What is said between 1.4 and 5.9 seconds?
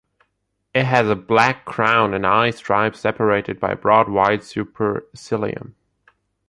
crown and eye stripes separated by a broad white supercilium.